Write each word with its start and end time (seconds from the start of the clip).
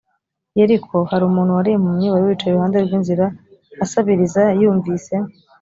yeriko 0.57 0.97
hari 1.09 1.23
umuntu 1.29 1.51
wari 1.57 1.71
impumyi 1.73 2.07
wari 2.09 2.23
wicaye 2.27 2.51
iruhande 2.51 2.77
rw 2.85 2.91
inzira 2.97 3.25
asabiriza 3.83 4.43
yumvise 4.61 5.13